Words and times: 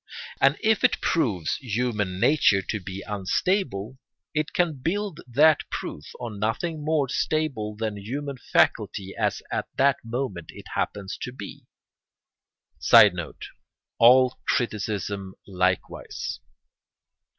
And 0.41 0.57
if 0.61 0.83
it 0.83 0.99
proves 0.99 1.57
human 1.57 2.19
nature 2.19 2.63
to 2.63 2.79
be 2.79 3.03
unstable, 3.07 3.99
it 4.33 4.51
can 4.51 4.77
build 4.81 5.19
that 5.27 5.59
proof 5.69 6.05
on 6.19 6.39
nothing 6.39 6.83
more 6.83 7.07
stable 7.07 7.75
than 7.75 7.97
human 7.97 8.37
faculty 8.39 9.13
as 9.15 9.43
at 9.51 9.67
the 9.77 9.93
moment 10.03 10.49
it 10.55 10.65
happens 10.73 11.19
to 11.21 11.31
be. 11.31 11.67
[Sidenote: 12.79 13.49
All 13.99 14.39
criticism 14.47 15.35
likewise. 15.45 16.39